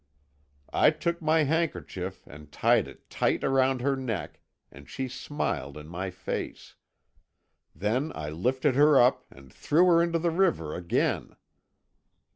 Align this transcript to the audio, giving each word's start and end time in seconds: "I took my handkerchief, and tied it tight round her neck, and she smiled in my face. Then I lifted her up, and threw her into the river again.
"I 0.73 0.89
took 0.89 1.21
my 1.21 1.43
handkerchief, 1.43 2.25
and 2.25 2.51
tied 2.51 2.87
it 2.87 3.07
tight 3.07 3.43
round 3.43 3.81
her 3.81 3.95
neck, 3.95 4.39
and 4.71 4.89
she 4.89 5.07
smiled 5.07 5.77
in 5.77 5.87
my 5.87 6.09
face. 6.09 6.73
Then 7.75 8.11
I 8.15 8.29
lifted 8.31 8.73
her 8.73 8.99
up, 8.99 9.25
and 9.29 9.53
threw 9.53 9.85
her 9.85 10.01
into 10.01 10.17
the 10.17 10.31
river 10.31 10.73
again. 10.73 11.35